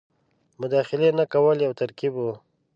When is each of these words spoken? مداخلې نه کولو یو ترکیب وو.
مداخلې 0.61 1.09
نه 1.19 1.25
کولو 1.33 1.61
یو 1.67 1.73
ترکیب 1.81 2.13
وو. 2.17 2.33